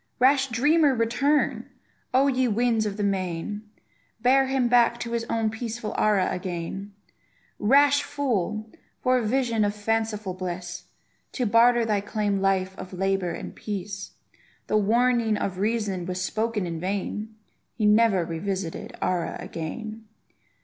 Rash 0.17 0.47
dreamer, 0.47 0.95
return! 0.95 1.69
O, 2.11 2.25
ye 2.25 2.47
winds 2.47 2.87
of 2.87 2.97
the 2.97 3.03
main, 3.03 3.69
Bear 4.19 4.47
him 4.47 4.67
back 4.67 4.99
to 5.01 5.11
his 5.11 5.25
own 5.25 5.51
peaceful 5.51 5.93
Ara 5.95 6.27
again. 6.31 6.91
Rash 7.59 8.01
fool! 8.01 8.71
for 9.03 9.19
a 9.19 9.23
vision 9.23 9.63
of 9.63 9.75
fanciful 9.75 10.33
bliss, 10.33 10.85
To 11.33 11.45
barter 11.45 11.85
thy 11.85 12.01
calm 12.01 12.41
life 12.41 12.75
of 12.79 12.93
labour 12.93 13.29
and 13.33 13.55
peace. 13.55 14.13
The 14.65 14.75
warning 14.75 15.37
of 15.37 15.59
reason 15.59 16.07
was 16.07 16.19
spoken 16.19 16.65
in 16.65 16.79
vain; 16.79 17.35
He 17.75 17.85
never 17.85 18.25
revisited 18.25 18.97
Ara 19.03 19.37
again! 19.39 20.07